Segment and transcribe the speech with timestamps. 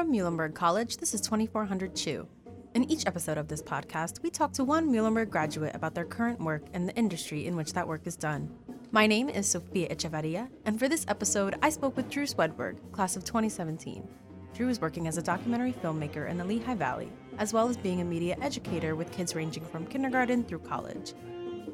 [0.00, 2.26] From Muhlenberg College, this is 2400 Chew.
[2.74, 6.40] In each episode of this podcast, we talk to one Muhlenberg graduate about their current
[6.40, 8.50] work and the industry in which that work is done.
[8.92, 13.14] My name is Sofia Echevarria, and for this episode, I spoke with Drew Swedberg, class
[13.14, 14.08] of 2017.
[14.54, 18.00] Drew is working as a documentary filmmaker in the Lehigh Valley, as well as being
[18.00, 21.12] a media educator with kids ranging from kindergarten through college.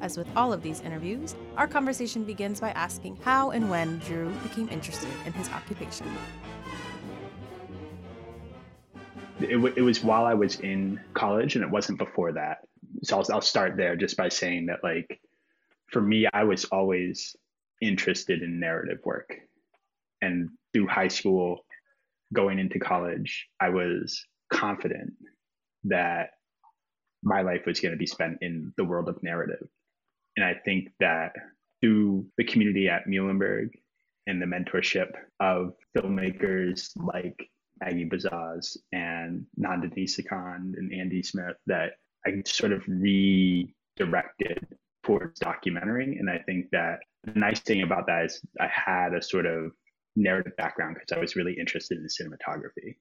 [0.01, 4.31] As with all of these interviews, our conversation begins by asking how and when Drew
[4.43, 6.07] became interested in his occupation.
[9.39, 12.59] It, w- it was while I was in college, and it wasn't before that.
[13.03, 15.19] So I'll, I'll start there just by saying that, like,
[15.91, 17.35] for me, I was always
[17.81, 19.35] interested in narrative work.
[20.21, 21.65] And through high school,
[22.33, 25.13] going into college, I was confident
[25.85, 26.31] that
[27.23, 29.67] my life was going to be spent in the world of narrative.
[30.35, 31.33] And I think that
[31.81, 33.69] through the community at Muhlenberg
[34.25, 37.49] and the mentorship of filmmakers like
[37.81, 41.93] Aggie Bazaz and Nandini Sikand and Andy Smith, that
[42.25, 44.65] I sort of redirected
[45.03, 46.17] towards documentary.
[46.19, 49.71] And I think that the nice thing about that is I had a sort of
[50.15, 52.95] narrative background because I was really interested in cinematography.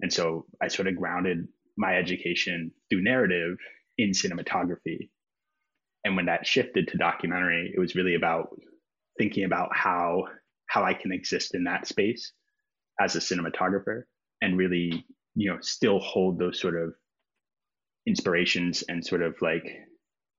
[0.00, 3.56] And so I sort of grounded my education through narrative
[3.98, 5.08] in cinematography.
[6.04, 8.48] And when that shifted to documentary, it was really about
[9.18, 10.24] thinking about how
[10.66, 12.32] how I can exist in that space
[13.00, 14.04] as a cinematographer
[14.42, 16.94] and really, you know, still hold those sort of
[18.06, 19.66] inspirations and sort of like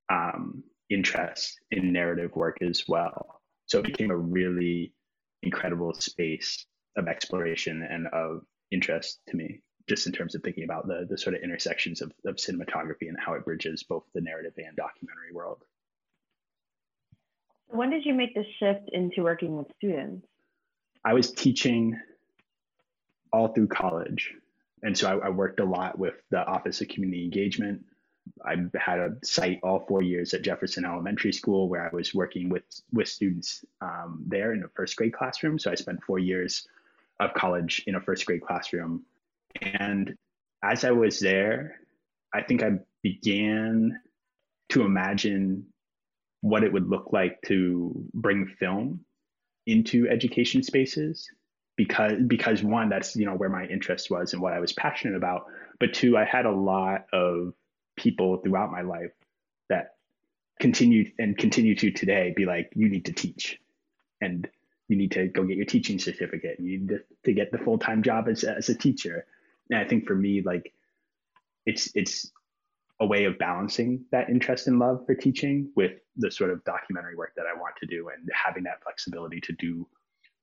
[0.10, 3.42] um, interest in narrative work as well.
[3.66, 4.94] So it became a really
[5.44, 6.66] incredible space
[6.98, 11.18] of exploration and of interest to me, just in terms of thinking about the the
[11.18, 15.32] sort of intersections of, of cinematography and how it bridges both the narrative and documentary
[15.34, 15.64] world.
[17.68, 20.28] When did you make the shift into working with students?
[21.06, 21.98] I was teaching
[23.32, 24.34] all through college.
[24.84, 27.86] And so I, I worked a lot with the Office of Community Engagement.
[28.46, 32.50] I had a site all four years at Jefferson Elementary School where I was working
[32.50, 35.58] with with students um, there in a first grade classroom.
[35.58, 36.68] So I spent four years
[37.20, 39.04] of college in a first grade classroom.
[39.62, 40.16] And
[40.64, 41.80] as I was there,
[42.34, 44.00] I think I began
[44.70, 45.66] to imagine
[46.42, 49.02] what it would look like to bring film
[49.68, 51.30] into education spaces
[51.78, 55.16] because because one that's you know where my interest was and what I was passionate
[55.16, 55.46] about
[55.80, 57.54] but two I had a lot of
[57.96, 59.12] people throughout my life
[59.70, 59.96] that
[60.60, 63.60] continued and continue to today be like you need to teach
[64.20, 64.48] and
[64.88, 68.04] you need to go get your teaching certificate you need to, to get the full-time
[68.04, 69.26] job as, as a teacher
[69.70, 70.74] and I think for me like
[71.66, 72.32] it's it's
[73.02, 77.16] a way of balancing that interest and love for teaching with the sort of documentary
[77.16, 79.88] work that I want to do and having that flexibility to do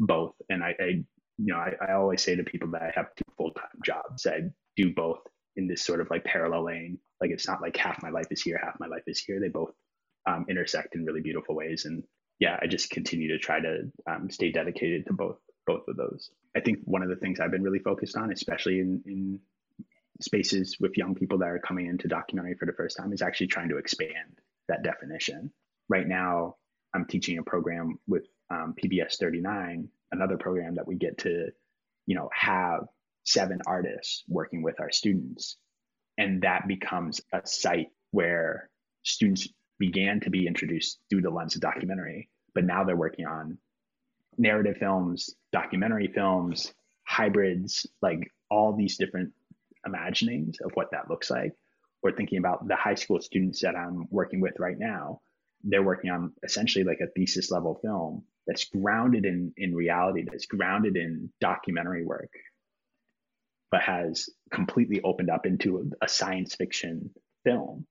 [0.00, 0.34] both.
[0.50, 1.04] And I, I
[1.38, 4.26] you know, I, I, always say to people that I have two full time jobs.
[4.26, 5.20] I do both
[5.56, 6.98] in this sort of like parallel lane.
[7.20, 9.40] Like it's not like half my life is here, half my life is here.
[9.40, 9.72] They both
[10.26, 11.84] um, intersect in really beautiful ways.
[11.84, 12.02] And
[12.38, 16.30] yeah, I just continue to try to um, stay dedicated to both both of those.
[16.56, 19.40] I think one of the things I've been really focused on, especially in, in
[20.20, 23.48] spaces with young people that are coming into documentary for the first time is actually
[23.48, 25.52] trying to expand that definition.
[25.88, 26.56] Right now,
[26.94, 31.48] I'm teaching a program with um, PBS 39, another program that we get to,
[32.06, 32.86] you know, have
[33.24, 35.56] seven artists working with our students,
[36.16, 38.70] and that becomes a site where
[39.02, 39.48] students
[39.78, 43.58] began to be introduced through the lens of documentary, but now they're working on
[44.36, 46.72] narrative films, documentary films,
[47.04, 49.32] hybrids, like all these different
[49.86, 51.52] imaginings of what that looks like.
[52.02, 55.20] Or thinking about the high school students that I'm working with right now,
[55.64, 60.46] they're working on essentially like a thesis level film that's grounded in in reality, that's
[60.46, 62.32] grounded in documentary work,
[63.70, 67.10] but has completely opened up into a, a science fiction
[67.44, 67.86] film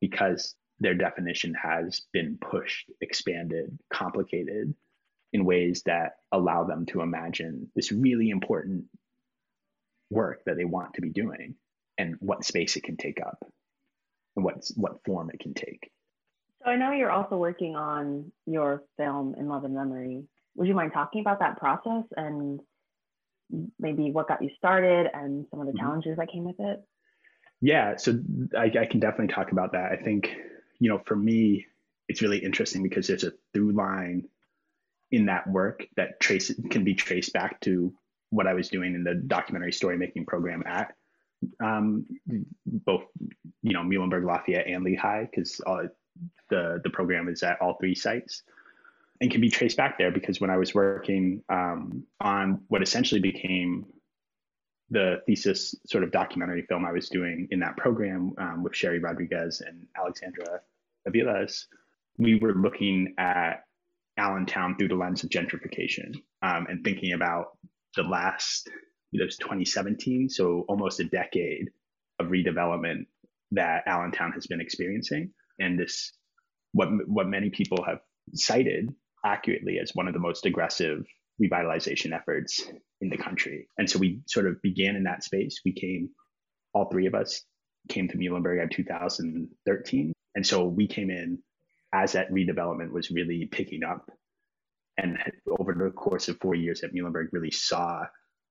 [0.00, 4.74] because their definition has been pushed, expanded, complicated
[5.32, 8.84] in ways that allow them to imagine this really important
[10.10, 11.54] work that they want to be doing
[11.98, 13.38] and what space it can take up
[14.36, 15.90] and what what form it can take.
[16.68, 20.24] So I know you're also working on your film in love and memory.
[20.54, 22.60] Would you mind talking about that process and
[23.78, 25.86] maybe what got you started and some of the mm-hmm.
[25.86, 26.82] challenges that came with it?
[27.62, 28.20] Yeah, so
[28.54, 29.92] I, I can definitely talk about that.
[29.92, 30.30] I think
[30.78, 31.64] you know for me,
[32.06, 34.28] it's really interesting because there's a through line
[35.10, 37.94] in that work that trace can be traced back to
[38.28, 40.94] what I was doing in the documentary story making program at
[41.60, 42.04] um,
[42.66, 43.04] both,
[43.62, 45.60] you know, Muhlenberg, Lafayette, and Lehigh, because
[46.50, 48.42] the the program is at all three sites,
[49.20, 53.20] and can be traced back there because when I was working um, on what essentially
[53.20, 53.86] became
[54.90, 58.98] the thesis sort of documentary film I was doing in that program um, with Sherry
[58.98, 60.60] Rodriguez and Alexandra
[61.06, 61.66] Aviles,
[62.16, 63.64] we were looking at
[64.16, 67.58] Allentown through the lens of gentrification um, and thinking about
[67.96, 68.68] the last,
[69.12, 71.70] it was 2017, so almost a decade
[72.18, 73.06] of redevelopment
[73.52, 75.30] that Allentown has been experiencing.
[75.58, 76.12] And this,
[76.72, 78.00] what, what many people have
[78.34, 78.90] cited
[79.24, 81.04] accurately as one of the most aggressive
[81.42, 82.62] revitalization efforts
[83.00, 83.68] in the country.
[83.78, 85.60] And so we sort of began in that space.
[85.64, 86.10] We came,
[86.74, 87.42] all three of us
[87.88, 90.12] came to Muhlenberg in 2013.
[90.34, 91.38] And so we came in
[91.94, 94.10] as that redevelopment was really picking up.
[94.96, 95.18] And
[95.58, 98.02] over the course of four years at Muhlenberg, really saw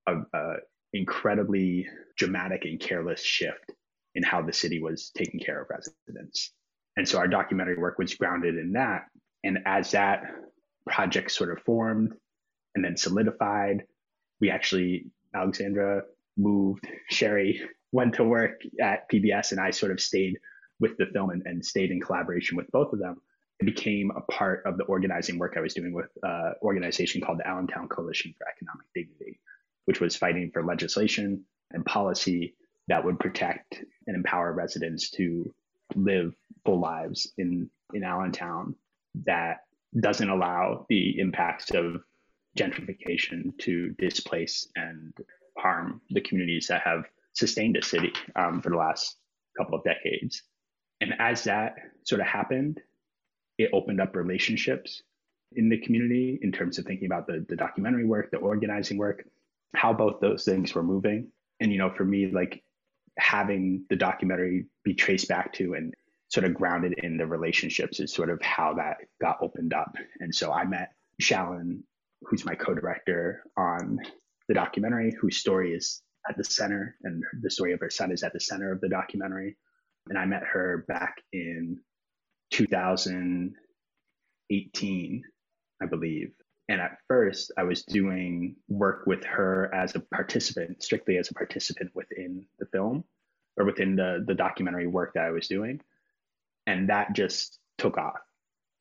[0.08, 0.54] a, a
[0.94, 1.88] incredibly
[2.18, 3.72] dramatic and careless shift
[4.16, 6.54] in how the city was taking care of residents.
[6.98, 9.06] And so our documentary work was grounded in that.
[9.44, 10.24] And as that
[10.86, 12.14] project sort of formed
[12.76, 13.84] and then solidified,
[14.42, 16.02] we actually, Alexandra
[16.38, 17.62] moved, Sherry
[17.92, 20.38] went to work at PBS, and I sort of stayed
[20.80, 23.22] with the film and, and stayed in collaboration with both of them
[23.60, 27.22] it became a part of the organizing work I was doing with an uh, organization
[27.22, 29.40] called the Allentown Coalition for Economic Dignity,
[29.86, 32.54] which was fighting for legislation and policy
[32.88, 35.52] that would protect and empower residents to
[35.96, 36.36] live
[36.68, 38.76] full lives in, in Allentown
[39.24, 39.60] that
[40.02, 42.02] doesn't allow the impacts of
[42.60, 45.14] gentrification to displace and
[45.58, 49.16] harm the communities that have sustained the city um, for the last
[49.58, 50.44] couple of decades.
[51.00, 52.82] And as that sort of happened,
[53.58, 55.02] it opened up relationships
[55.56, 59.24] in the community in terms of thinking about the, the documentary work, the organizing work,
[59.74, 61.32] how both those things were moving.
[61.62, 62.62] And, you know, for me, like
[63.18, 65.94] having the documentary be traced back to and
[66.30, 69.96] sort of grounded in the relationships is sort of how that got opened up.
[70.20, 70.92] And so I met
[71.22, 71.82] Shallon,
[72.24, 74.00] who's my co-director on
[74.48, 78.24] the documentary, whose story is at the center and the story of her son is
[78.24, 79.58] at the center of the documentary.
[80.10, 81.80] And I met her back in
[82.52, 85.24] 2018,
[85.82, 86.32] I believe.
[86.70, 91.34] And at first, I was doing work with her as a participant, strictly as a
[91.34, 93.06] participant within the film
[93.58, 95.80] or within the, the documentary work that I was doing.
[96.68, 98.20] And that just took off.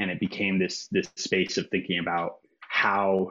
[0.00, 3.31] And it became this, this space of thinking about how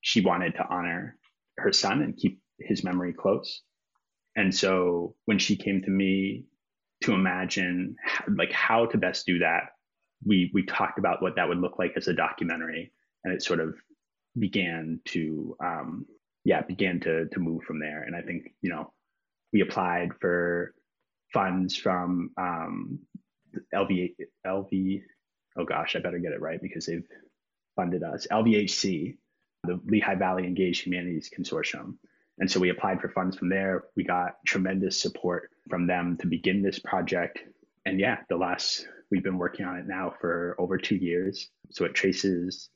[0.00, 1.16] she wanted to honor
[1.58, 3.62] her son and keep his memory close.
[4.36, 6.46] And so when she came to me
[7.02, 7.96] to imagine
[8.36, 9.64] like how to best do that.
[10.24, 12.92] We we talked about what that would look like as a documentary,
[13.24, 13.74] and it sort of
[14.38, 16.06] began to um,
[16.44, 18.02] yeah began to to move from there.
[18.02, 18.92] And I think you know
[19.52, 20.74] we applied for
[21.32, 23.00] funds from um,
[23.74, 24.14] LV
[24.46, 25.02] LV.
[25.58, 27.06] Oh gosh, I better get it right because they've
[27.76, 28.26] funded us.
[28.30, 29.16] LVHC,
[29.64, 31.96] the Lehigh Valley Engaged Humanities Consortium.
[32.38, 33.84] And so we applied for funds from there.
[33.96, 37.38] We got tremendous support from them to begin this project.
[37.84, 41.48] And yeah, the last, we've been working on it now for over two years.
[41.70, 42.70] So it traces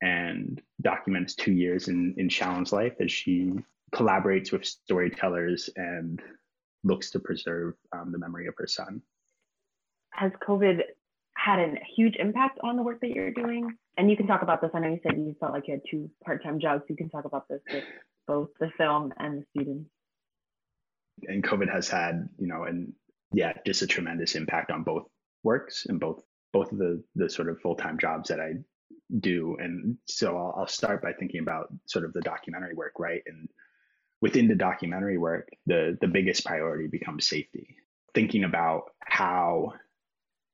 [0.00, 3.52] and documents two years in, in Shallon's life as she
[3.94, 6.22] collaborates with storytellers and
[6.84, 9.02] looks to preserve um, the memory of her son.
[10.18, 10.80] Has COVID
[11.36, 13.76] had a huge impact on the work that you're doing?
[13.96, 14.70] And you can talk about this.
[14.74, 16.82] I know you said you felt like you had two part-time jobs.
[16.88, 17.84] You can talk about this with
[18.26, 19.90] both the film and the students
[21.26, 22.92] and COVID has had, you know, and
[23.32, 25.06] yeah, just a tremendous impact on both
[25.42, 26.22] works and both
[26.52, 28.54] both of the the sort of full time jobs that I
[29.20, 29.56] do.
[29.58, 33.22] And so I'll, I'll start by thinking about sort of the documentary work, right?
[33.26, 33.48] And
[34.20, 37.76] within the documentary work, the the biggest priority becomes safety.
[38.14, 39.74] Thinking about how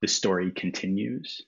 [0.04, 1.40] the story continues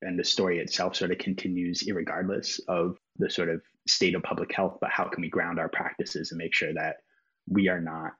[0.00, 4.50] and the story itself sort of continues regardless of the sort of state of public
[4.54, 6.96] health, but how can we ground our practices and make sure that
[7.46, 8.12] we are not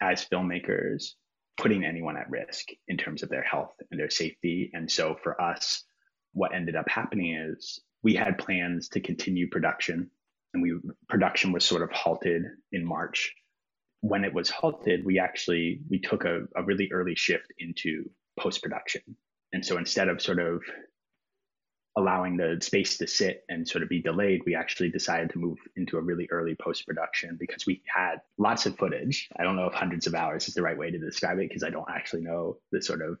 [0.00, 1.10] as filmmakers
[1.58, 4.70] putting anyone at risk in terms of their health and their safety.
[4.72, 5.84] And so for us,
[6.32, 10.10] what ended up happening is we had plans to continue production
[10.54, 10.72] and we
[11.10, 13.34] production was sort of halted in March.
[14.00, 19.02] When it was halted, we actually we took a, a really early shift into post-production.
[19.52, 20.62] And so instead of sort of
[21.96, 25.58] allowing the space to sit and sort of be delayed, we actually decided to move
[25.76, 29.28] into a really early post production because we had lots of footage.
[29.38, 31.62] I don't know if hundreds of hours is the right way to describe it because
[31.62, 33.18] I don't actually know the sort of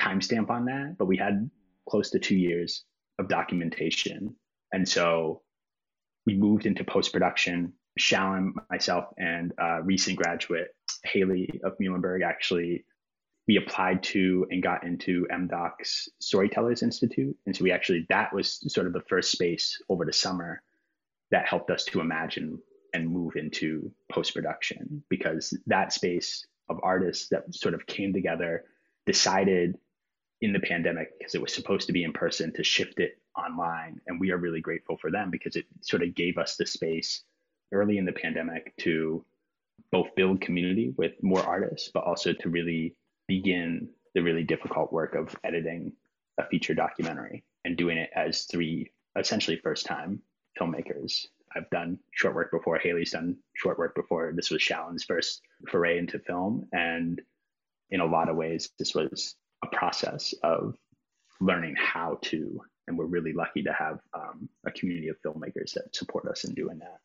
[0.00, 1.50] timestamp on that, but we had
[1.88, 2.84] close to two years
[3.18, 4.36] of documentation.
[4.72, 5.42] And so
[6.24, 7.72] we moved into post production.
[7.98, 10.68] Shallon, myself, and a recent graduate,
[11.04, 12.84] Haley of Muhlenberg, actually
[13.48, 17.36] we applied to and got into MDOC's Storytellers Institute.
[17.46, 20.62] And so we actually, that was sort of the first space over the summer
[21.30, 22.60] that helped us to imagine
[22.94, 28.64] and move into post production because that space of artists that sort of came together
[29.06, 29.76] decided
[30.40, 34.00] in the pandemic because it was supposed to be in person to shift it online
[34.06, 37.22] and we are really grateful for them because it sort of gave us the space
[37.72, 39.24] early in the pandemic to
[39.90, 42.94] both build community with more artists but also to really
[43.32, 45.92] begin the really difficult work of editing
[46.38, 50.20] a feature documentary and doing it as three essentially first time
[50.60, 52.78] filmmakers I've done short work before.
[52.78, 54.32] Haley's done short work before.
[54.34, 56.66] This was Shallon's first foray into film.
[56.72, 57.20] And
[57.90, 60.76] in a lot of ways, this was a process of
[61.40, 62.60] learning how to.
[62.86, 66.54] And we're really lucky to have um, a community of filmmakers that support us in
[66.54, 67.00] doing that.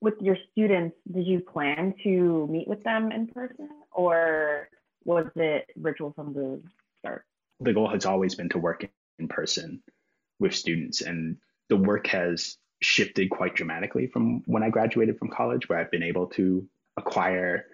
[0.00, 4.68] With your students, did you plan to meet with them in person or
[5.04, 6.62] was it virtual from the
[7.00, 7.24] start?
[7.60, 9.82] The goal has always been to work in person
[10.38, 11.36] with students, and
[11.68, 16.02] the work has shifted quite dramatically from when I graduated from college, where I've been
[16.02, 16.66] able to
[16.96, 17.66] acquire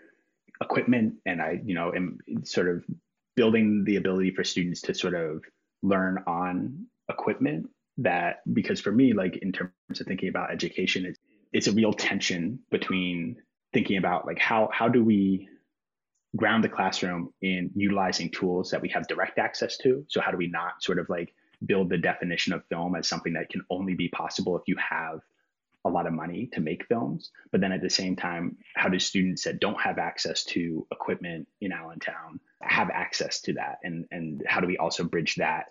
[0.61, 2.85] equipment and I, you know, am sort of
[3.37, 5.43] building the ability for students to sort of
[5.83, 11.19] learn on equipment that because for me, like in terms of thinking about education, it's
[11.53, 13.37] it's a real tension between
[13.73, 15.49] thinking about like how how do we
[16.39, 20.05] ground the classroom in utilizing tools that we have direct access to.
[20.09, 21.35] So how do we not sort of like
[21.67, 25.21] build the definition of film as something that can only be possible if you have
[25.85, 27.31] a lot of money to make films.
[27.51, 31.49] But then at the same time, how do students that don't have access to equipment
[31.61, 33.79] in Allentown have access to that?
[33.83, 35.67] And and how do we also bridge that?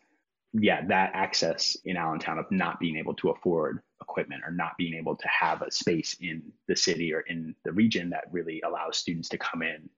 [0.53, 4.93] Yeah, that access in Allentown of not being able to afford equipment or not being
[4.93, 8.97] able to have a space in the city or in the region that really allows
[8.97, 9.89] students to come in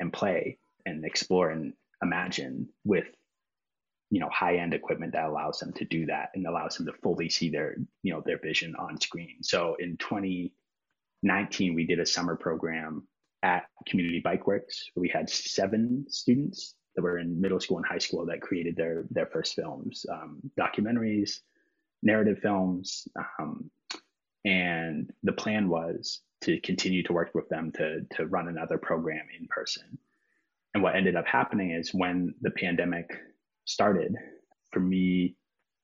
[0.00, 3.06] and play and explore and imagine with
[4.10, 6.92] you know high end equipment that allows them to do that and allows them to
[7.02, 9.36] fully see their you know their vision on screen.
[9.42, 13.06] So in 2019 we did a summer program
[13.42, 14.90] at community bike works.
[14.96, 19.04] We had seven students that were in middle school and high school that created their
[19.10, 21.40] their first films um, documentaries
[22.02, 23.70] narrative films um,
[24.48, 29.26] and the plan was to continue to work with them to to run another program
[29.38, 29.98] in person
[30.74, 33.10] and what ended up happening is when the pandemic
[33.64, 34.14] started,
[34.70, 35.36] for me,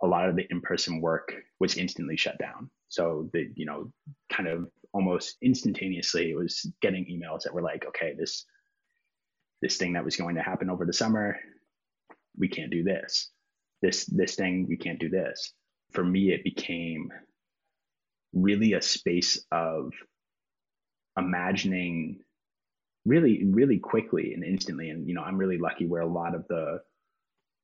[0.03, 2.71] a lot of the in-person work was instantly shut down.
[2.89, 3.93] So the, you know,
[4.31, 8.45] kind of almost instantaneously it was getting emails that were like, okay, this
[9.63, 11.39] this thing that was going to happen over the summer,
[12.39, 13.31] we can't do this.
[13.81, 15.55] This this thing, we can't do this.
[15.93, 17.11] For me, it became
[18.35, 19.93] really a space of
[21.17, 22.21] imagining
[23.05, 24.91] really, really quickly and instantly.
[24.91, 26.81] And you know, I'm really lucky where a lot of the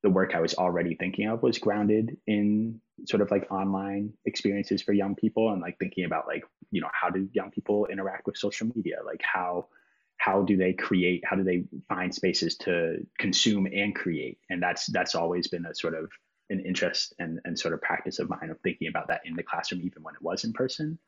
[0.02, 4.80] the work I was already thinking of was grounded in sort of like online experiences
[4.80, 8.26] for young people and like thinking about like, you know, how do young people interact
[8.26, 8.96] with social media?
[9.04, 9.68] Like how
[10.16, 14.38] how do they create, how do they find spaces to consume and create?
[14.50, 16.10] And that's that's always been a sort of
[16.50, 19.42] an interest and, and sort of practice of mine of thinking about that in the
[19.42, 20.98] classroom, even when it was in person.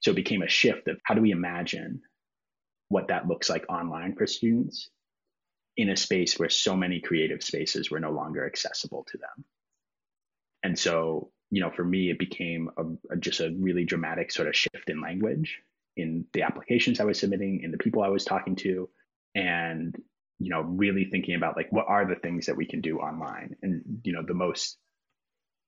[0.00, 2.02] So it became a shift of how do we imagine
[2.88, 4.90] what that looks like online for students
[5.76, 9.44] in a space where so many creative spaces were no longer accessible to them.
[10.62, 14.48] And so, you know, for me, it became a, a, just a really dramatic sort
[14.48, 15.60] of shift in language
[15.96, 18.88] in the applications I was submitting, in the people I was talking to,
[19.34, 19.94] and,
[20.38, 23.56] you know, really thinking about like, what are the things that we can do online?
[23.62, 24.78] And, you know, the most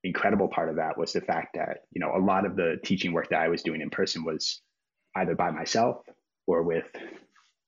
[0.04, 3.12] incredible part of that was the fact that, you know, a lot of the teaching
[3.12, 4.62] work that I was doing in person was
[5.16, 6.02] either by myself
[6.46, 6.86] or with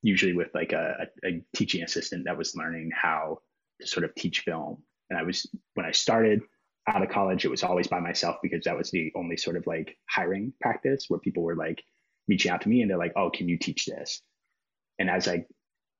[0.02, 3.38] usually with like a, a, teaching assistant that was learning how
[3.80, 4.82] to sort of teach film.
[5.10, 6.40] And I was, when I started
[6.86, 9.66] out of college, it was always by myself because that was the only sort of
[9.66, 11.82] like hiring practice where people were like
[12.28, 14.22] reaching out to me and they're like, oh, can you teach this?
[14.98, 15.44] And as I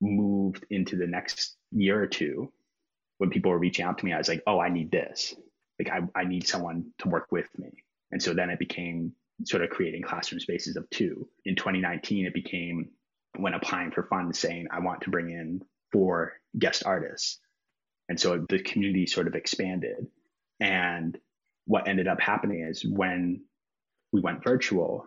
[0.01, 2.53] moved into the next year or two,
[3.19, 5.35] when people were reaching out to me, I was like, oh, I need this.
[5.81, 7.71] Like, I, I need someone to work with me.
[8.13, 9.13] And so then it became
[9.45, 11.29] sort of creating classroom spaces of two.
[11.45, 12.91] In 2019, it became
[13.39, 17.39] when applying for funds saying, I want to bring in four guest artists.
[18.09, 20.07] And so the community sort of expanded.
[20.59, 21.17] And
[21.67, 23.45] what ended up happening is when
[24.13, 25.07] we went virtual,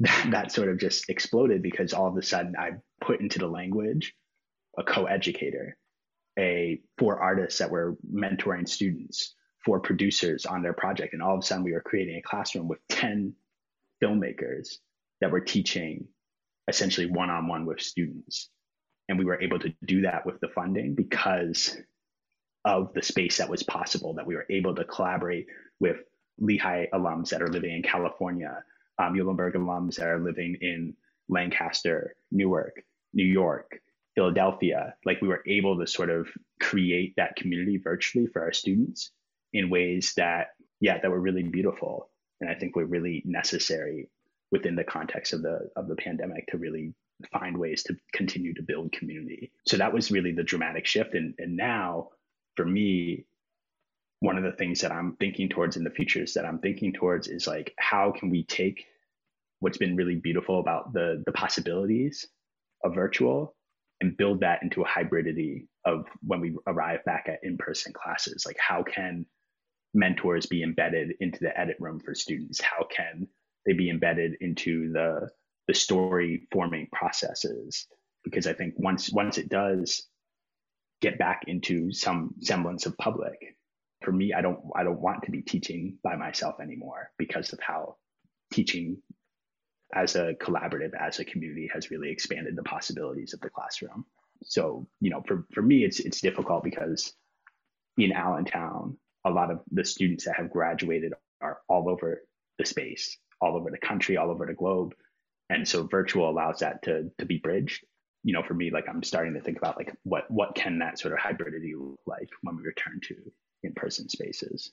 [0.00, 3.46] that, that sort of just exploded because all of a sudden I put into the
[3.46, 4.14] language
[4.76, 5.76] a co-educator,
[6.38, 11.12] a four artists that were mentoring students, four producers on their project.
[11.12, 13.34] And all of a sudden we were creating a classroom with 10
[14.02, 14.78] filmmakers
[15.20, 16.06] that were teaching
[16.68, 18.50] essentially one on one with students.
[19.08, 21.76] And we were able to do that with the funding because
[22.64, 25.46] of the space that was possible, that we were able to collaborate
[25.80, 25.96] with
[26.38, 28.62] Lehigh alums that are living in California,
[28.98, 30.94] um, Muhlenberg alums that are living in
[31.28, 33.80] Lancaster, Newark, New York,
[34.14, 36.28] Philadelphia, like we were able to sort of
[36.60, 39.10] create that community virtually for our students
[39.52, 40.48] in ways that,
[40.80, 42.08] yeah, that were really beautiful.
[42.40, 44.08] And I think were really necessary
[44.50, 46.94] within the context of the of the pandemic to really
[47.32, 49.52] find ways to continue to build community.
[49.66, 51.14] So that was really the dramatic shift.
[51.14, 52.10] And and now
[52.56, 53.24] for me,
[54.20, 57.28] one of the things that I'm thinking towards in the futures that I'm thinking towards
[57.28, 58.84] is like how can we take
[59.60, 62.26] what's been really beautiful about the the possibilities
[62.84, 63.54] of virtual
[64.00, 68.56] and build that into a hybridity of when we arrive back at in-person classes like
[68.58, 69.26] how can
[69.94, 73.26] mentors be embedded into the edit room for students how can
[73.66, 75.28] they be embedded into the
[75.68, 77.86] the story forming processes
[78.24, 80.08] because i think once once it does
[81.00, 83.56] get back into some semblance of public
[84.02, 87.60] for me i don't i don't want to be teaching by myself anymore because of
[87.60, 87.96] how
[88.52, 88.96] teaching
[89.94, 94.06] as a collaborative, as a community, has really expanded the possibilities of the classroom.
[94.42, 97.12] So, you know, for, for me, it's it's difficult because
[97.98, 102.22] in Allentown, a lot of the students that have graduated are all over
[102.58, 104.94] the space, all over the country, all over the globe.
[105.50, 107.84] And so virtual allows that to to be bridged.
[108.24, 110.98] You know, for me, like I'm starting to think about like what what can that
[110.98, 113.16] sort of hybridity look like when we return to
[113.62, 114.72] in-person spaces.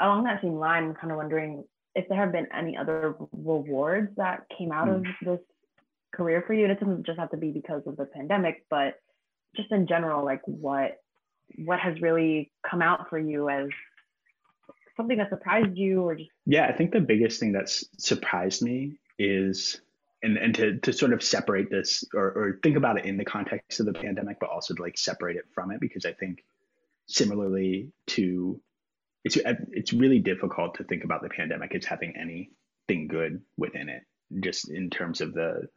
[0.00, 4.14] Along that same line, I'm kind of wondering if there have been any other rewards
[4.16, 4.98] that came out mm.
[4.98, 5.40] of this
[6.14, 6.64] career for you.
[6.64, 8.94] And it doesn't just have to be because of the pandemic, but
[9.56, 10.98] just in general, like what
[11.56, 13.68] what has really come out for you as
[14.96, 18.96] something that surprised you or just yeah i think the biggest thing that's surprised me
[19.18, 19.80] is
[20.22, 23.24] and and to to sort of separate this or, or think about it in the
[23.24, 26.44] context of the pandemic but also to like separate it from it because i think
[27.06, 28.60] similarly to
[29.24, 29.36] it's
[29.72, 34.02] it's really difficult to think about the pandemic as having anything good within it,
[34.40, 35.68] just in terms of the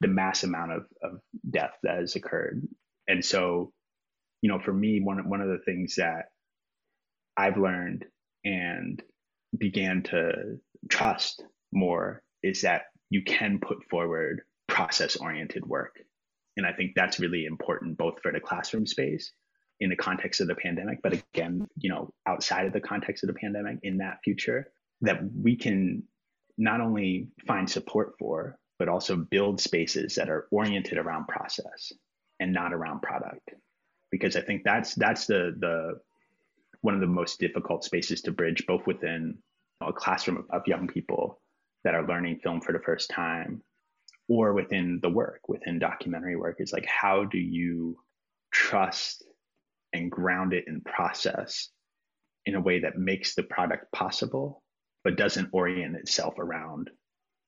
[0.00, 2.68] the mass amount of, of death that has occurred.
[3.08, 3.72] And so,
[4.46, 6.26] you know, for me, one one of the things that
[7.36, 8.04] I've learned
[8.44, 9.02] and
[9.58, 15.96] began to trust more is that you can put forward process oriented work.
[16.56, 19.32] And I think that's really important both for the classroom space
[19.80, 23.26] in the context of the pandemic, but again, you know, outside of the context of
[23.26, 26.04] the pandemic in that future, that we can
[26.56, 31.92] not only find support for, but also build spaces that are oriented around process
[32.38, 33.50] and not around product.
[34.18, 36.00] Because I think that's that's the the
[36.80, 39.38] one of the most difficult spaces to bridge, both within
[39.80, 41.40] a classroom of, of young people
[41.84, 43.62] that are learning film for the first time,
[44.28, 47.96] or within the work, within documentary work, is like how do you
[48.52, 49.24] trust
[49.92, 51.68] and ground it in process
[52.46, 54.62] in a way that makes the product possible,
[55.04, 56.90] but doesn't orient itself around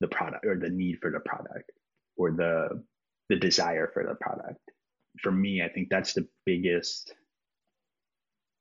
[0.01, 1.71] the product or the need for the product
[2.17, 2.83] or the
[3.29, 4.61] the desire for the product.
[5.21, 7.13] For me, I think that's the biggest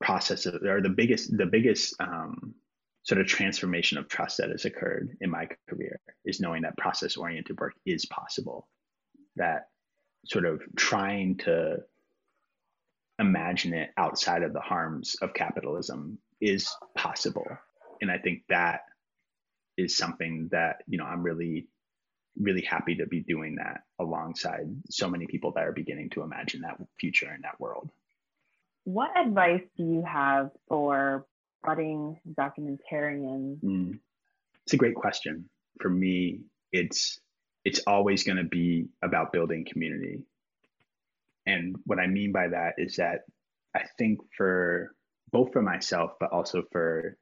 [0.02, 2.54] process of, or the biggest the biggest um,
[3.04, 7.18] sort of transformation of trust that has occurred in my career is knowing that process
[7.18, 8.68] oriented work is possible.
[9.38, 9.68] That
[10.26, 11.78] sort of trying to
[13.20, 17.48] imagine it outside of the harms of capitalism is possible.
[18.02, 18.82] And I think that
[19.78, 21.68] is something that, you know, I'm really,
[22.40, 26.62] really happy to be doing that alongside so many people that are beginning to imagine
[26.62, 27.90] that future in that world.
[28.84, 31.26] What advice do you have for
[31.64, 33.60] budding documentarians?
[33.62, 34.00] Mm,
[34.64, 35.50] it's a great question.
[35.82, 37.20] For me, it's
[37.66, 40.24] it's always going to be about building community
[41.48, 43.22] and what I mean by that is that
[43.74, 44.94] I think for
[45.32, 47.18] both for myself, but also for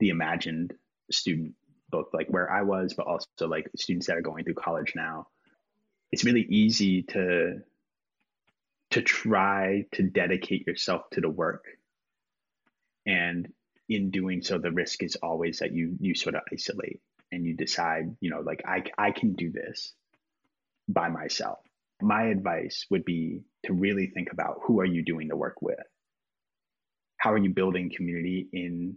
[0.00, 0.74] the imagined
[1.10, 1.54] student,
[1.90, 5.28] both like where I was, but also like students that are going through college now,
[6.10, 7.60] it's really easy to
[8.90, 11.64] to try to dedicate yourself to the work.
[13.06, 13.52] And
[13.88, 17.00] in doing so, the risk is always that you you sort of isolate
[17.32, 19.92] and you decide, you know, like I I can do this
[20.88, 21.58] by myself.
[22.00, 25.78] My advice would be to really think about who are you doing the work with?
[27.18, 28.96] How are you building community in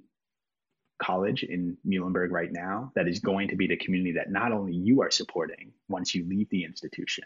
[1.02, 4.74] college in muhlenberg right now that is going to be the community that not only
[4.74, 7.26] you are supporting once you leave the institution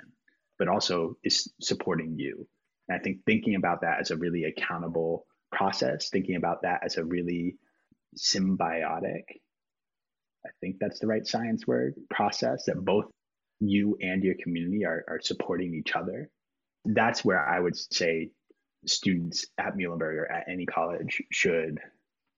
[0.57, 2.47] but also is supporting you.
[2.87, 6.97] And i think thinking about that as a really accountable process thinking about that as
[6.97, 7.57] a really
[8.17, 9.23] symbiotic
[10.45, 13.05] i think that's the right science word process that both
[13.59, 16.29] you and your community are, are supporting each other,
[16.85, 18.31] that's where I would say
[18.85, 21.79] students at Muhlenberg or at any college should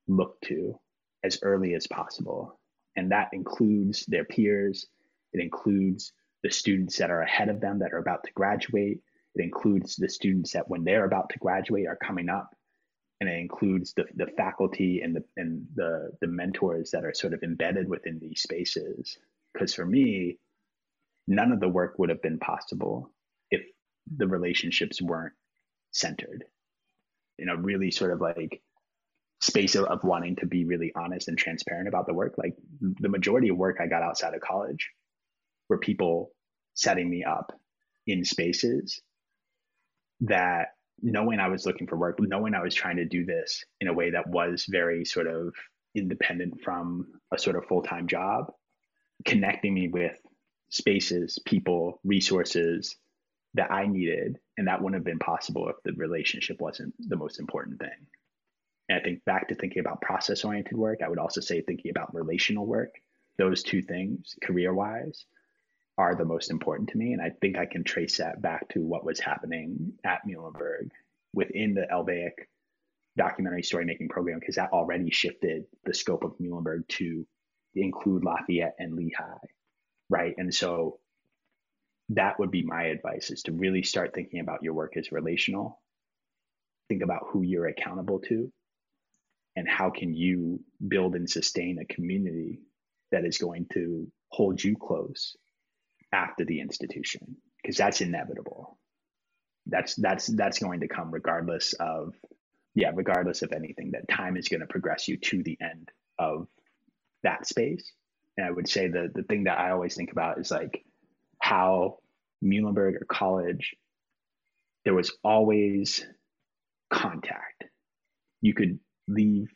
[0.08, 0.80] look to
[1.24, 2.60] as early as possible.
[2.96, 4.88] And that includes their peers,
[5.34, 9.00] it includes the students that are ahead of them that are about to graduate.
[9.36, 12.56] It includes the students that, when they're about to graduate, are coming up,
[13.20, 17.34] and it includes the, the faculty and the and the the mentors that are sort
[17.34, 19.18] of embedded within these spaces.
[19.54, 20.40] Because for me,
[21.28, 23.12] none of the work would have been possible
[23.52, 23.62] if
[24.16, 25.34] the relationships weren't
[25.92, 26.46] centered
[27.40, 28.62] in a really sort of like
[29.40, 32.36] space of, of wanting to be really honest and transparent about the work.
[32.38, 34.90] Like the majority of work I got outside of college
[35.70, 36.32] were people
[36.74, 37.54] setting me up
[38.06, 39.02] in spaces
[40.22, 40.70] that
[41.02, 43.94] knowing I was looking for work, knowing I was trying to do this in a
[43.94, 45.54] way that was very sort of
[45.96, 48.52] independent from a sort of full time job,
[49.26, 50.18] connecting me with
[50.70, 52.96] spaces, people, resources
[53.54, 54.38] that I needed.
[54.58, 58.08] And that wouldn't have been possible if the relationship wasn't the most important thing.
[58.90, 61.92] And I think back to thinking about process oriented work, I would also say thinking
[61.92, 62.96] about relational work.
[63.38, 65.26] Those two things, career wise,
[65.98, 67.14] are the most important to me.
[67.14, 70.90] And I think I can trace that back to what was happening at Muhlenberg
[71.34, 72.32] within the LVAIC
[73.18, 77.26] documentary story making program, because that already shifted the scope of Muhlenberg to
[77.76, 79.48] include Lafayette and Lehigh.
[80.10, 80.36] Right.
[80.38, 81.00] And so
[82.10, 85.82] that would be my advice is to really start thinking about your work as relational.
[86.90, 88.52] Think about who you're accountable to
[89.58, 92.62] and how can you build and sustain a community
[93.12, 95.38] that is going to hold you close
[96.14, 97.38] after the institution?
[97.62, 98.80] Because that's inevitable.
[99.68, 102.16] That's that's that's going to come regardless of
[102.76, 105.90] yeah regardless of anything that time is going to progress you to the end
[106.20, 106.48] of
[107.24, 107.92] that space.
[108.38, 110.86] And i would say the the thing that i always think about is like
[111.42, 112.00] how
[112.44, 113.76] muhlenberg or college
[114.86, 116.06] there was always
[116.92, 117.66] contact.
[118.42, 119.54] You could leave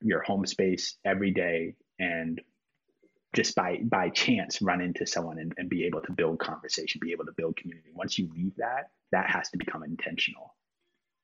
[0.00, 2.40] your home space every day and
[3.34, 7.12] just by by chance run into someone and, and be able to build conversation be
[7.12, 7.90] able to build community.
[7.94, 10.54] Once you leave that that has to become intentional.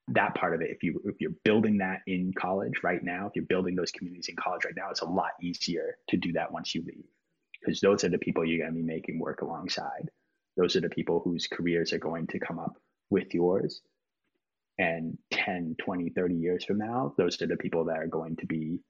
[0.08, 3.32] That part of it if you if you're building that in college right now if
[3.34, 6.52] you're building those communities in college right now it's a lot easier to do that
[6.52, 7.04] once you leave.
[7.60, 10.10] Because those are the people you're going to be making work alongside.
[10.56, 12.76] Those are the people whose careers are going to come up
[13.10, 13.80] with yours
[14.78, 18.46] and 10 20 30 years from now those are the people that are going to
[18.46, 18.80] be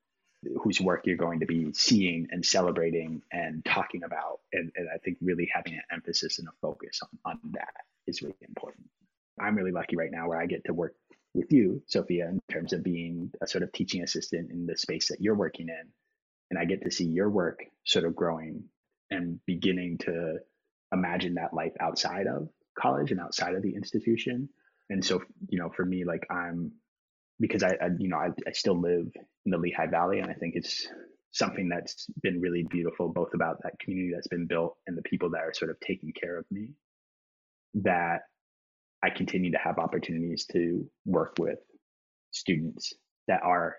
[0.62, 4.40] whose work you're going to be seeing and celebrating and talking about.
[4.53, 8.22] And, and i think really having an emphasis and a focus on, on that is
[8.22, 8.87] really important.
[9.40, 10.94] I'm really lucky right now where i get to work
[11.35, 15.09] with you sophia in terms of being a sort of teaching assistant in the space
[15.09, 15.88] that you're working in.
[16.51, 18.64] And i get to see your work sort of growing
[19.11, 20.38] and beginning to
[20.92, 24.49] imagine that life outside of college and outside of the institution
[24.90, 26.72] and so you know for me like i'm
[27.38, 29.07] because I, I you know I, I still live
[29.44, 30.87] in the lehigh valley and i think it's
[31.33, 35.31] something that's been really beautiful both about that community that's been built and the people
[35.31, 36.70] that are sort of taking care of me
[37.75, 38.20] that
[39.03, 41.59] i continue to have opportunities to work with
[42.31, 42.94] students
[43.29, 43.77] that are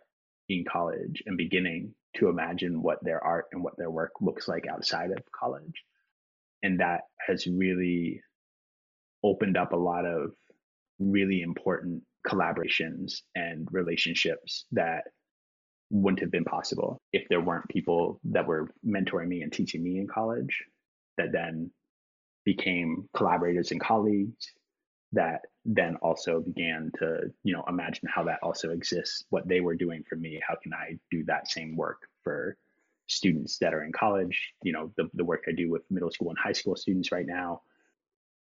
[0.50, 4.66] in college and beginning to imagine what their art and what their work looks like
[4.68, 5.84] outside of college.
[6.64, 8.22] And that has really
[9.24, 10.32] opened up a lot of
[11.00, 15.04] really important collaborations and relationships that
[15.90, 20.00] wouldn't have been possible if there weren't people that were mentoring me and teaching me
[20.00, 20.64] in college
[21.18, 21.72] that then
[22.44, 24.52] became collaborators and colleagues
[25.14, 29.76] that then also began to you know imagine how that also exists what they were
[29.76, 30.40] doing for me.
[30.46, 32.58] How can i do that same work for
[33.08, 34.54] students that are in college?
[34.64, 37.26] You know the, the work i do with middle school and high school students right
[37.26, 37.62] now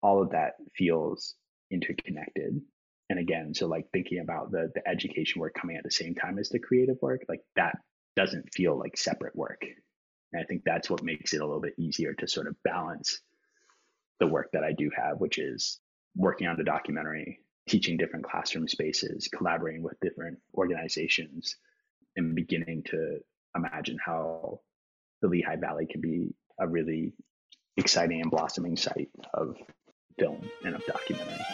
[0.02, 1.34] all of that feels
[1.70, 2.60] interconnected.
[3.08, 6.38] And again so like thinking about the the education work coming at the same time
[6.38, 7.78] as the creative work like that
[8.16, 9.62] doesn't feel like separate work.
[10.32, 13.20] And i think that's what makes it a little bit easier to sort of balance
[14.18, 15.78] the work that i do have which is
[16.16, 21.56] working on the documentary teaching different classroom spaces collaborating with different organizations
[22.16, 23.18] and beginning to
[23.54, 24.60] imagine how
[25.22, 27.12] the lehigh valley can be a really
[27.76, 29.56] exciting and blossoming site of
[30.18, 31.44] film and of documentary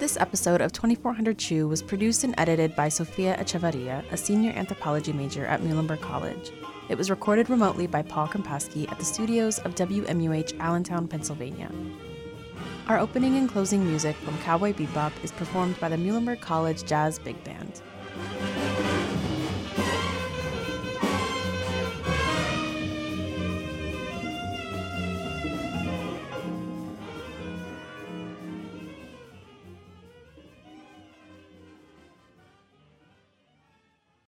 [0.00, 5.12] this episode of 2400 Chew was produced and edited by Sofia Echevarria, a senior anthropology
[5.12, 6.52] major at Muhlenberg College.
[6.88, 11.70] It was recorded remotely by Paul Krempasky at the studios of WMUH Allentown, Pennsylvania.
[12.88, 17.18] Our opening and closing music from Cowboy Bebop is performed by the Muhlenberg College Jazz
[17.18, 17.82] Big Band.